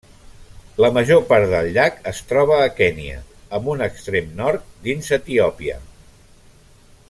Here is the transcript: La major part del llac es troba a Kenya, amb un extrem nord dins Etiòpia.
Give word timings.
La 0.83 0.87
major 0.93 1.19
part 1.31 1.45
del 1.51 1.69
llac 1.75 1.99
es 2.13 2.21
troba 2.31 2.57
a 2.61 2.71
Kenya, 2.79 3.19
amb 3.59 3.69
un 3.75 3.85
extrem 3.89 4.35
nord 4.41 4.65
dins 4.89 5.15
Etiòpia. 5.23 5.81